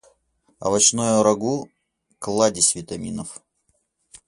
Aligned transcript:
Овощное 0.59 1.21
рагу- 1.21 1.69
кладезь 2.23 2.73
витаминов. 2.73 3.39